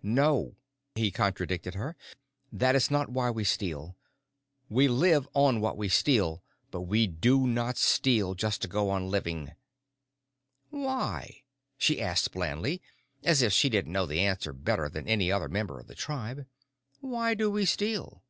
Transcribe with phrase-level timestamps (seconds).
[0.00, 0.54] "No,"
[0.94, 1.96] he contradicted her.
[2.52, 3.96] "That's not why we steal.
[4.68, 6.40] We live on what we steal,
[6.70, 9.54] but we do not steal just to go on living."
[10.70, 11.42] "Why?"
[11.76, 12.80] she asked blandly,
[13.24, 16.46] as if she didn't know the answer better than any other member of the tribe.
[17.00, 18.22] "Why do we steal?